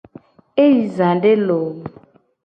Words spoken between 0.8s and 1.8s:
zade loo.